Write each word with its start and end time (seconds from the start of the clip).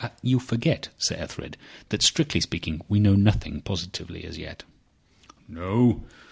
"You 0.23 0.39
forget, 0.39 0.89
Sir 0.97 1.13
Ethelred, 1.13 1.57
that 1.89 2.01
strictly 2.01 2.41
speaking 2.41 2.81
we 2.89 2.99
know 2.99 3.13
nothing 3.13 3.61
positively—as 3.61 4.35
yet." 4.39 4.63
"No! 5.47 6.03